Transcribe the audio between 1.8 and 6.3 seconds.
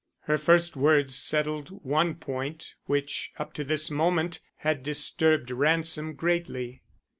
one point which up to this moment had disturbed Ransom